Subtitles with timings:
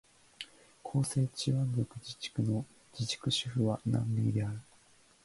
[0.83, 4.59] 広西チワン族自治区の自治区首府は南寧である